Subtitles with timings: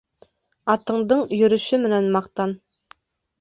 [0.73, 2.57] Атыңдың йөрөшө менән маҡтан.